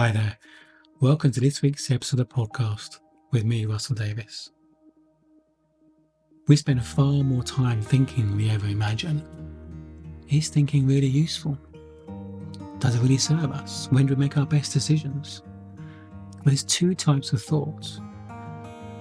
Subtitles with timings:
[0.00, 0.38] Hi there.
[1.00, 3.00] Welcome to this week's episode of the podcast
[3.32, 4.50] with me, Russell Davis.
[6.48, 9.22] We spend far more time thinking than we ever imagine.
[10.30, 11.58] Is thinking really useful?
[12.78, 13.88] Does it really serve us?
[13.90, 15.42] When do we make our best decisions?
[15.76, 18.00] Well, there's two types of thoughts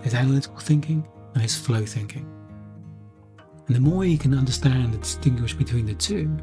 [0.00, 2.28] there's analytical thinking and there's flow thinking.
[3.68, 6.36] And the more you can understand and distinguish between the two,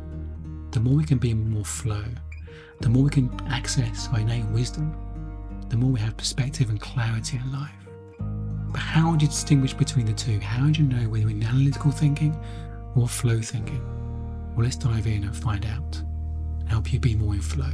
[0.71, 2.05] the more we can be in more flow
[2.81, 4.95] the more we can access our innate wisdom,
[5.69, 7.71] the more we have perspective and clarity in life.
[8.71, 10.39] But how do you distinguish between the two?
[10.39, 12.37] How do you know whether in analytical thinking
[12.95, 13.81] or flow thinking?
[14.55, 16.01] Well, let's dive in and find out.
[16.67, 17.71] Help you be more in flow.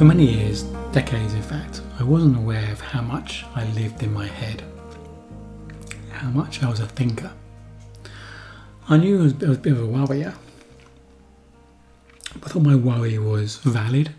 [0.00, 0.62] For many years,
[0.92, 4.62] decades in fact, I wasn't aware of how much I lived in my head,
[6.10, 7.30] how much I was a thinker.
[8.88, 10.32] I knew I was, a bit of a worrier.
[12.34, 14.14] I thought my worry was valid.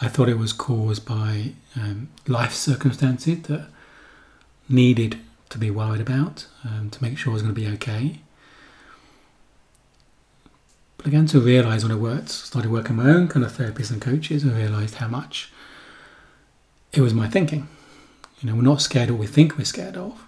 [0.00, 3.66] I thought it was caused by um, life circumstances that
[4.70, 5.18] needed
[5.50, 8.20] to be worried about um, to make sure I was going to be okay.
[11.08, 14.44] Began to realise when I worked, started working my own kind of therapists and coaches,
[14.44, 15.50] I realised how much
[16.92, 17.66] it was my thinking.
[18.42, 20.26] You know, we're not scared of what we think we're scared of.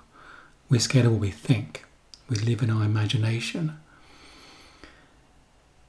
[0.71, 1.85] We're scared of what we think.
[2.31, 3.79] We live in our imagination.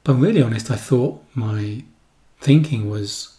[0.04, 1.86] But I'm really honest, I thought my
[2.42, 3.38] thinking was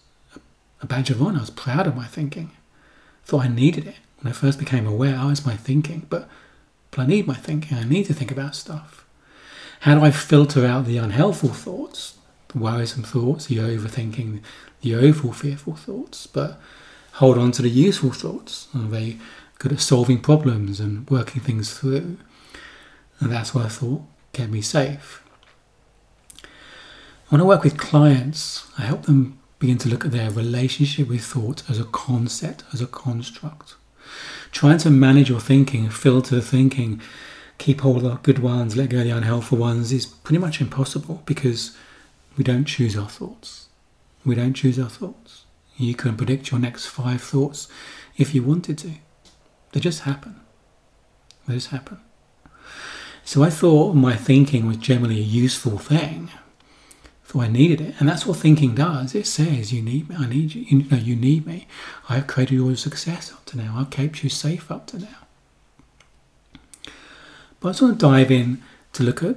[0.81, 1.37] a badge of honour.
[1.37, 2.53] I was proud of my thinking.
[2.55, 3.97] I thought I needed it.
[4.23, 6.31] When I first became aware, I was my thinking, but,
[6.91, 7.77] but I need my thinking.
[7.77, 9.02] I need to think about stuff.
[9.83, 12.17] How do I filter out the unhelpful thoughts,
[12.49, 14.41] the worrisome thoughts, the overthinking,
[14.81, 16.61] the overall fearful thoughts, but
[17.15, 18.69] hold on to the useful thoughts?
[18.77, 19.19] Are they
[19.59, 22.17] good at solving problems and working things through?
[23.19, 24.03] And that's I thought
[24.33, 25.21] kept me safe.
[27.31, 31.25] When I work with clients, I help them begin to look at their relationship with
[31.25, 33.75] thought as a concept, as a construct.
[34.53, 37.01] Trying to manage your thinking, filter thinking,
[37.59, 40.61] keep hold of the good ones, let go of the unhelpful ones is pretty much
[40.61, 41.77] impossible because
[42.37, 43.69] we don't choose our thoughts.
[44.25, 45.45] We don't choose our thoughts.
[45.77, 47.69] You can predict your next five thoughts
[48.17, 48.93] if you wanted to.
[49.73, 50.41] They just happen.
[51.47, 52.01] They just happen.
[53.25, 56.31] So I thought my thinking was generally a useful thing.
[57.25, 59.15] Thought I needed it, and that's what thinking does.
[59.15, 60.17] It says you need me.
[60.19, 60.63] I need you.
[60.63, 61.67] You know, you need me.
[62.09, 63.77] I've created all your success up to now.
[63.79, 65.17] I've kept you safe up to now.
[67.63, 68.61] But I just want to dive in
[68.95, 69.37] to look at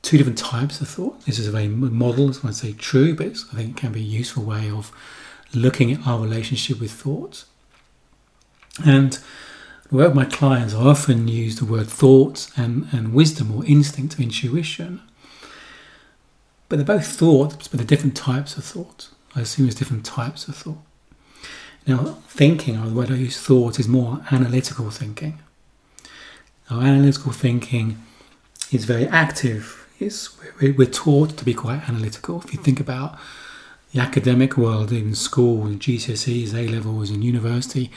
[0.00, 1.20] two different types of thought.
[1.26, 4.02] This is a very model, I say true, but I think it can be a
[4.02, 4.90] useful way of
[5.52, 7.44] looking at our relationship with thoughts.
[8.86, 9.18] And
[9.90, 14.22] work my clients, I often use the word thoughts and, and wisdom or instinct or
[14.22, 15.02] intuition.
[16.70, 19.10] But they're both thoughts, but they're different types of thought.
[19.36, 20.78] I assume there's different types of thought.
[21.86, 25.40] Now, thinking, or the word I use, thought, is more analytical thinking.
[26.70, 27.96] Our analytical thinking
[28.70, 29.86] is very active.
[29.98, 32.42] It's, we're taught to be quite analytical.
[32.42, 33.18] If you think about
[33.92, 37.90] the academic world, in school, GCSEs, A levels, and university,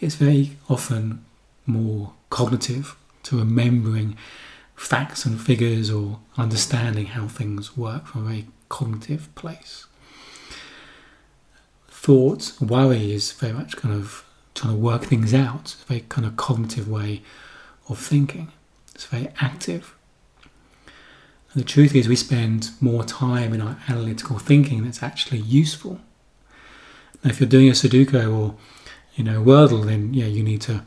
[0.00, 1.24] it's very often
[1.64, 4.16] more cognitive to remembering
[4.74, 9.86] facts and figures or understanding how things work from a very cognitive place.
[11.88, 14.24] Thought, worry is very much kind of
[14.54, 17.22] trying to work things out, a very kind of cognitive way
[17.88, 18.52] of thinking.
[18.94, 19.94] It's very active.
[21.52, 26.00] And the truth is, we spend more time in our analytical thinking that's actually useful.
[27.22, 28.54] Now, if you're doing a Sudoku or
[29.14, 30.84] you know Wordle, then yeah, you need to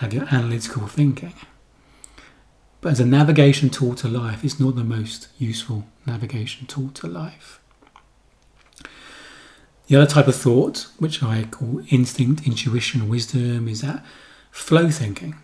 [0.00, 1.34] have your analytical thinking.
[2.80, 7.06] But as a navigation tool to life, it's not the most useful navigation tool to
[7.06, 7.60] life.
[9.86, 14.04] The other type of thought, which I call instinct, intuition, wisdom, is that
[14.50, 15.36] flow thinking.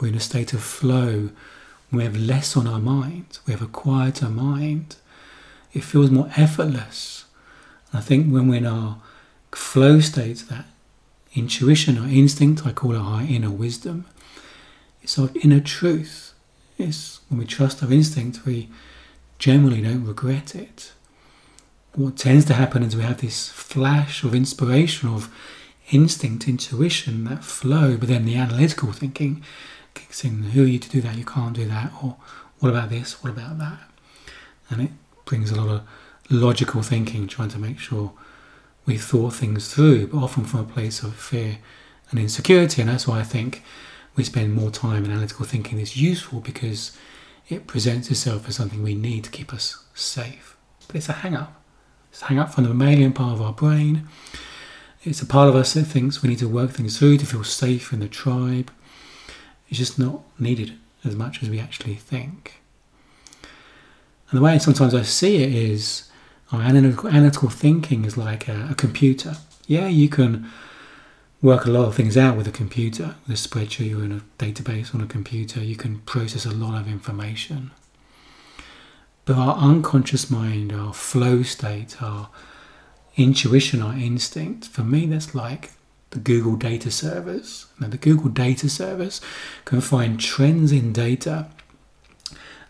[0.00, 1.30] We're in a state of flow.
[1.90, 3.38] We have less on our mind.
[3.46, 4.96] We have a quieter mind.
[5.72, 7.24] It feels more effortless.
[7.92, 8.98] I think when we're in our
[9.52, 10.66] flow state, that
[11.34, 14.06] intuition or instinct, I call it our inner wisdom,
[15.02, 16.34] it's our inner truth.
[16.76, 18.68] It's when we trust our instinct, we
[19.38, 20.92] generally don't regret it.
[21.94, 25.34] What tends to happen is we have this flash of inspiration, of
[25.90, 29.42] instinct, intuition, that flow, but then the analytical thinking
[29.98, 30.42] kicks in.
[30.42, 31.16] Who are you to do that?
[31.16, 31.92] You can't do that.
[32.02, 32.16] Or
[32.58, 33.22] what about this?
[33.22, 33.78] What about that?
[34.70, 34.90] And it
[35.24, 35.82] brings a lot of
[36.30, 38.12] logical thinking, trying to make sure
[38.86, 41.58] we thought things through, but often from a place of fear
[42.10, 42.80] and insecurity.
[42.80, 43.62] And that's why I think
[44.16, 46.96] we spend more time in analytical thinking is useful because
[47.48, 50.56] it presents itself as something we need to keep us safe.
[50.86, 51.62] But it's a hang up.
[52.10, 54.08] It's a hang up from the mammalian part of our brain.
[55.04, 57.44] It's a part of us that thinks we need to work things through to feel
[57.44, 58.70] safe in the tribe.
[59.68, 62.60] It's just not needed as much as we actually think.
[64.30, 66.10] And the way sometimes I see it is
[66.52, 69.36] our analytical, analytical thinking is like a, a computer.
[69.66, 70.50] Yeah, you can
[71.40, 74.42] work a lot of things out with a computer, with a spreadsheet or in a
[74.42, 75.62] database on a computer.
[75.62, 77.70] You can process a lot of information.
[79.24, 82.30] But our unconscious mind, our flow state, our
[83.16, 85.72] intuition, our instinct, for me, that's like
[86.10, 87.66] the Google data service.
[87.78, 89.20] Now, the Google data service
[89.64, 91.48] can find trends in data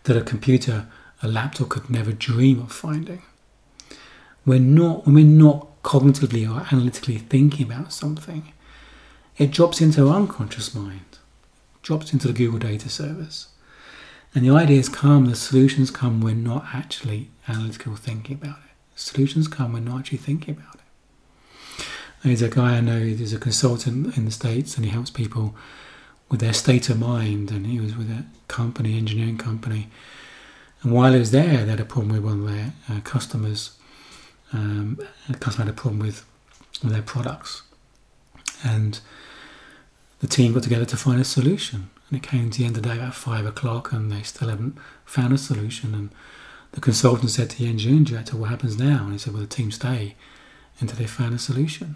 [0.03, 0.87] that a computer,
[1.21, 3.21] a laptop could never dream of finding.
[4.45, 8.53] We're not, when we're not cognitively or analytically thinking about something,
[9.37, 11.17] it drops into our unconscious mind,
[11.81, 13.47] drops into the Google data service.
[14.35, 18.99] And the ideas come, the solutions come when not actually analytical thinking about it.
[18.99, 20.78] Solutions come when not actually thinking about it.
[22.23, 25.55] There's a guy I know, there's a consultant in the States, and he helps people
[26.29, 27.49] with their state of mind.
[27.49, 29.87] And he was with a company, engineering company.
[30.81, 33.77] And while he was there, they had a problem with one of their uh, customers.
[34.51, 34.99] Um,
[35.29, 36.25] the customer had a problem with,
[36.83, 37.63] with their products.
[38.63, 38.99] And
[40.19, 41.89] the team got together to find a solution.
[42.09, 44.49] And it came to the end of the day about five o'clock, and they still
[44.49, 45.93] haven't found a solution.
[45.93, 46.09] And
[46.71, 49.03] the consultant said to the engineering director, What happens now?
[49.03, 50.15] And he said, Well, the team stay
[50.79, 51.95] until they find a solution.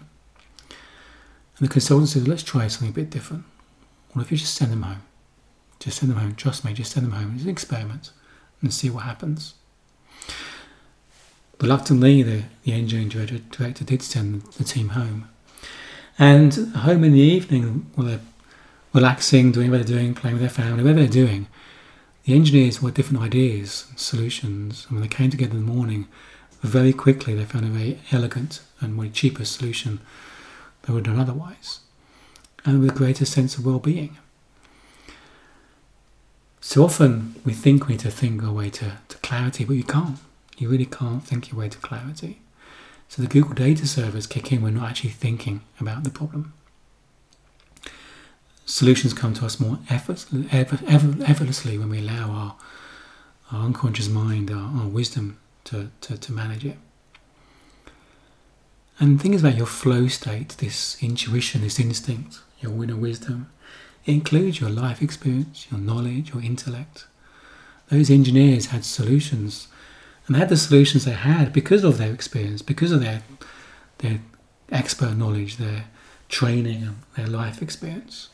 [1.58, 3.44] And the consultant says, Let's try something a bit different.
[4.14, 5.02] What if you just send them home?
[5.80, 6.36] Just send them home.
[6.36, 7.34] Trust me, just send them home.
[7.36, 8.12] It's an experiment
[8.62, 9.56] and see what happens.
[11.60, 15.30] Reluctantly, the, the engineering director, director did send the team home.
[16.20, 18.20] And home in the evening, while they're
[18.94, 21.48] relaxing, doing what they're doing, playing with their family, whatever they're doing,
[22.26, 24.86] the engineers had different ideas and solutions.
[24.86, 26.08] And when they came together in the morning,
[26.62, 30.00] very quickly they found a very elegant and way cheaper solution
[30.84, 31.80] they would have done otherwise,
[32.66, 34.18] and with a greater sense of well-being.
[36.62, 39.84] So often we think we need to think our way to, to clarity, but you
[39.84, 40.18] can't.
[40.58, 42.40] You really can't think your way to clarity.
[43.10, 46.54] So the Google data servers kick in we're not actually thinking about the problem.
[48.66, 52.56] Solutions come to us more effortlessly when we allow our,
[53.52, 56.78] our unconscious mind, our, our wisdom to, to, to manage it.
[59.04, 63.52] And think about your flow state, this intuition, this instinct, your inner wisdom.
[64.06, 67.06] It includes your life experience, your knowledge, your intellect.
[67.90, 69.68] Those engineers had solutions
[70.26, 73.24] and they had the solutions they had because of their experience, because of their
[73.98, 74.22] their
[74.72, 75.88] expert knowledge, their
[76.30, 78.30] training, and their life experience.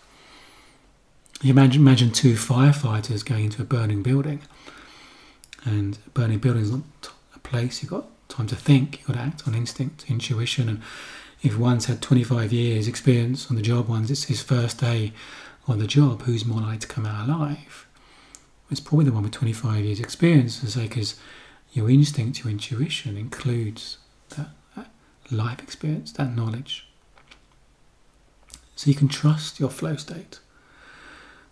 [1.41, 4.41] You imagine, imagine two firefighters going into a burning building,
[5.65, 9.13] and a burning building is not a place you've got time to think, you've got
[9.13, 10.81] to act on instinct, intuition, and
[11.41, 15.13] if one's had 25 years experience on the job, one's it's his first day
[15.67, 17.87] on the job, who's more likely to come out alive?
[18.71, 21.19] It's probably the one with 25 years experience, say, because
[21.73, 23.97] your instinct, your intuition includes
[24.29, 24.91] that, that
[25.31, 26.87] life experience, that knowledge.
[28.75, 30.39] So you can trust your flow state.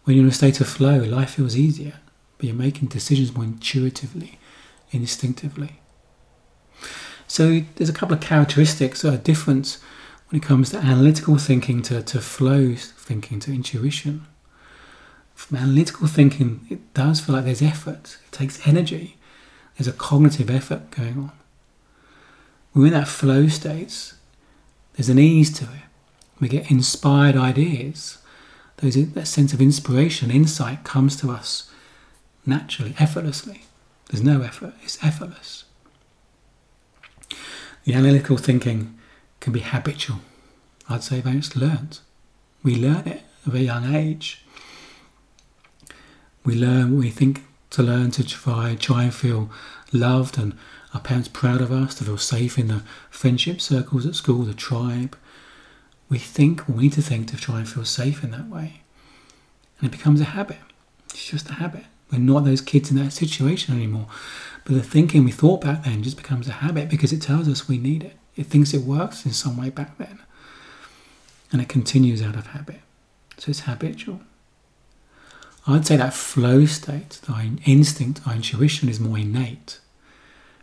[0.04, 1.96] When you're in a state of flow, life feels easier,
[2.38, 4.40] but you're making decisions more intuitively,
[4.92, 5.82] instinctively.
[7.28, 9.78] So there's a couple of characteristics that are different
[10.30, 14.26] when it comes to analytical thinking to, to flow thinking to intuition.
[15.36, 19.18] From analytical thinking, it does feel like there's effort, it takes energy.
[19.78, 21.32] There's a cognitive effort going on.
[22.74, 24.14] When we're in that flow state,
[24.94, 25.84] there's an ease to it.
[26.40, 28.18] We get inspired ideas.
[28.78, 31.72] Those, that sense of inspiration, insight comes to us
[32.46, 33.64] naturally, effortlessly.
[34.10, 35.66] There's no effort, it's effortless.
[37.88, 39.00] The analytical thinking
[39.40, 40.18] can be habitual.
[40.90, 42.00] I'd say that it's learned.
[42.62, 44.44] We learn it at a young age.
[46.44, 49.50] We learn we think to learn to try, try and feel
[49.94, 50.58] loved and
[50.94, 54.54] our parents proud of us, to feel safe in the friendship circles at school, the
[54.54, 55.18] tribe.
[56.10, 58.82] We think, we need to think to try and feel safe in that way.
[59.80, 60.60] And it becomes a habit.
[61.12, 61.86] It's just a habit.
[62.12, 64.08] We're not those kids in that situation anymore.
[64.68, 67.70] But the thinking we thought back then just becomes a habit because it tells us
[67.70, 68.18] we need it.
[68.36, 70.20] It thinks it works in some way back then.
[71.54, 72.82] And it continues out of habit.
[73.38, 74.20] So it's habitual.
[75.66, 79.80] I'd say that flow state, our instinct, our intuition is more innate.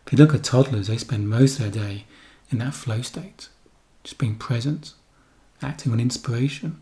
[0.05, 2.05] If you look at toddlers, they spend most of their day
[2.51, 3.49] in that flow state,
[4.03, 4.93] just being present,
[5.63, 6.79] acting on inspiration.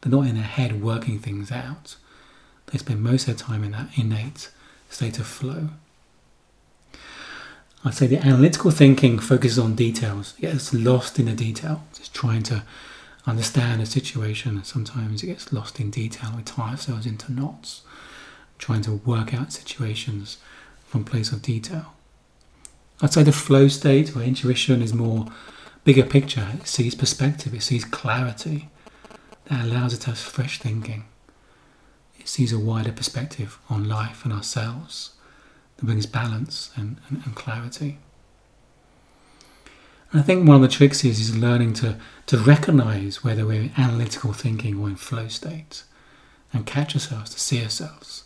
[0.00, 1.96] They're not in their head working things out.
[2.68, 4.48] They spend most of their time in that innate
[4.88, 5.68] state of flow.
[7.86, 10.34] I'd say the analytical thinking focuses on details.
[10.38, 12.64] It gets lost in the detail, just trying to
[13.28, 14.64] understand a situation.
[14.64, 16.32] Sometimes it gets lost in detail.
[16.36, 17.82] We tie ourselves into knots,
[18.58, 20.38] trying to work out situations
[20.84, 21.94] from place of detail.
[23.00, 25.26] I'd say the flow state or intuition is more
[25.84, 26.48] bigger picture.
[26.54, 28.68] It sees perspective, it sees clarity.
[29.44, 31.04] That allows it to have fresh thinking.
[32.18, 35.12] It sees a wider perspective on life and ourselves
[35.76, 37.98] that brings balance and, and, and clarity.
[40.10, 43.62] And I think one of the tricks is, is learning to, to recognize whether we're
[43.62, 45.82] in analytical thinking or in flow state
[46.52, 48.24] and catch ourselves, to see ourselves.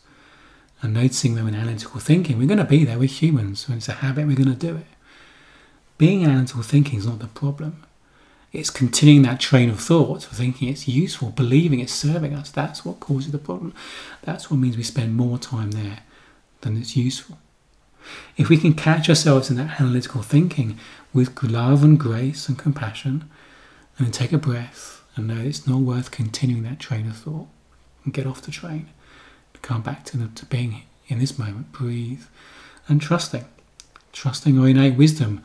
[0.83, 3.69] And noticing we're in analytical thinking, we're going to be there, we're humans.
[3.69, 4.87] When it's a habit, we're going to do it.
[5.99, 7.85] Being analytical thinking is not the problem.
[8.53, 12.51] It's continuing that train of thought, thinking it's useful, believing it's serving us.
[12.51, 13.75] That's what causes the problem.
[14.23, 16.01] That's what means we spend more time there
[16.61, 17.39] than it's useful.
[18.37, 20.79] If we can catch ourselves in that analytical thinking
[21.13, 23.31] with love and grace and compassion,
[23.97, 27.49] and then take a breath and know it's not worth continuing that train of thought
[28.05, 28.89] and get off the train,
[29.63, 32.25] come back to, the, to being in this moment, breathe,
[32.89, 33.45] and trusting.
[34.13, 35.45] Trusting our innate wisdom,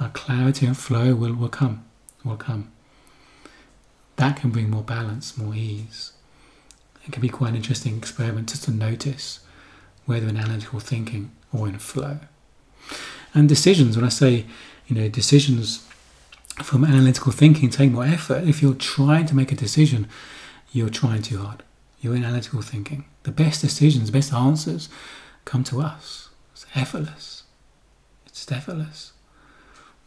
[0.00, 1.84] our clarity and flow will, will come,
[2.24, 2.70] will come.
[4.16, 6.12] That can bring more balance, more ease.
[7.06, 9.40] It can be quite an interesting experiment just to notice
[10.06, 12.18] whether in analytical thinking or in flow.
[13.34, 14.46] And decisions, when I say,
[14.86, 15.86] you know, decisions
[16.62, 18.44] from analytical thinking take more effort.
[18.44, 20.08] If you're trying to make a decision,
[20.72, 21.62] you're trying too hard.
[22.00, 23.04] You're in analytical thinking.
[23.24, 24.88] The best decisions, best answers
[25.44, 26.30] come to us.
[26.52, 27.42] It's effortless.
[28.26, 29.12] It's effortless.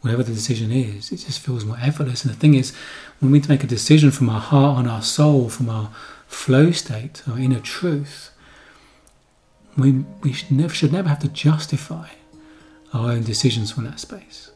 [0.00, 2.24] Whatever the decision is, it just feels more effortless.
[2.24, 2.74] And the thing is,
[3.20, 5.90] when we make a decision from our heart and our soul, from our
[6.26, 8.30] flow state, our inner truth,
[9.80, 12.08] we, we should, never, should never have to justify
[12.92, 14.50] our own decisions from that space.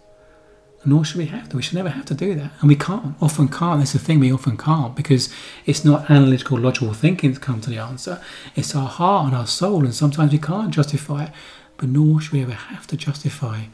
[0.84, 1.56] Nor should we have to.
[1.56, 2.52] We should never have to do that.
[2.60, 3.80] And we can't, often can't.
[3.80, 5.32] That's the thing, we often can't because
[5.64, 8.20] it's not analytical, logical thinking to come to the answer.
[8.54, 9.84] It's our heart and our soul.
[9.84, 11.30] And sometimes we can't justify it,
[11.78, 13.64] but nor should we ever have to justify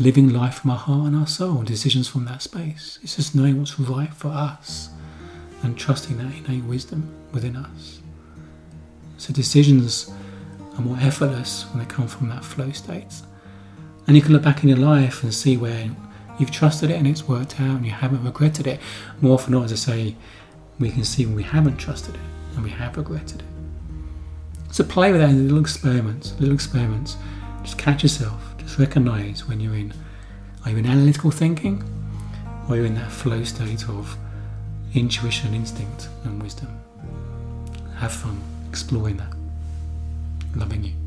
[0.00, 2.98] living life from our heart and our soul, decisions from that space.
[3.02, 4.88] It's just knowing what's right for us
[5.62, 8.00] and trusting that innate wisdom within us.
[9.18, 10.10] So decisions
[10.80, 13.22] are more effortless when they come from that flow state.
[14.06, 15.90] And you can look back in your life and see where
[16.38, 18.80] you've trusted it and it's worked out and you haven't regretted it.
[19.20, 20.16] More often than not, as I say,
[20.78, 22.20] we can see when we haven't trusted it
[22.54, 23.46] and we have regretted it.
[24.72, 27.16] So play with that in little experiments, little experiments.
[27.62, 28.54] Just catch yourself.
[28.58, 29.92] Just recognize when you're in.
[30.64, 31.82] Are you in analytical thinking?
[32.68, 34.16] Or are you in that flow state of
[34.94, 36.68] intuition, instinct, and wisdom?
[37.96, 39.39] Have fun exploring that
[40.60, 40.99] loving you.